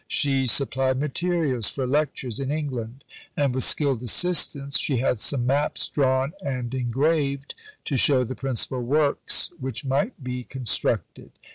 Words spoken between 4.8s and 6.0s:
had some maps